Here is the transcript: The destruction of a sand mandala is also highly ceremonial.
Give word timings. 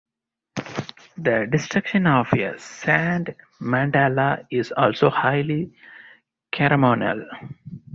The 1.19 1.47
destruction 1.51 2.07
of 2.07 2.33
a 2.33 2.57
sand 2.57 3.35
mandala 3.61 4.47
is 4.49 4.71
also 4.71 5.11
highly 5.11 5.75
ceremonial. 6.55 7.23